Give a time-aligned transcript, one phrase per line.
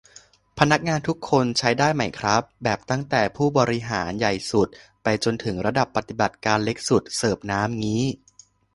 [0.59, 4.67] พนักงานทุกคนใช้ได้ไหมครับ แบบตั้งแต่ผู้บริหารใหญ่สุด
[5.03, 8.03] ไปจนถึงระดับปฏิบัติการเล็กสุด เสิร์ฟน้ำงี้